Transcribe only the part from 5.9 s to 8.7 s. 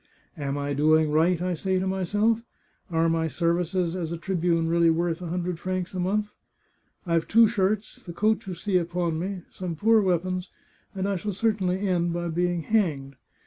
a month?' I've two shirts, the coat you